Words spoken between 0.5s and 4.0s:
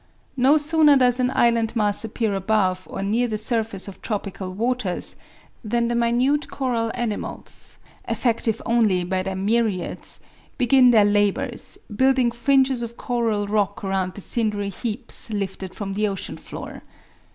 sooner does an island mass appear above or near the surface